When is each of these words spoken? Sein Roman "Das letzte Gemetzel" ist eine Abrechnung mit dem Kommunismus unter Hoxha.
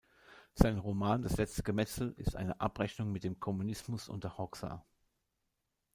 Sein 0.55 0.79
Roman 0.79 1.21
"Das 1.21 1.37
letzte 1.37 1.61
Gemetzel" 1.61 2.15
ist 2.17 2.35
eine 2.35 2.59
Abrechnung 2.59 3.11
mit 3.11 3.23
dem 3.23 3.39
Kommunismus 3.39 4.09
unter 4.09 4.35
Hoxha. 4.39 4.83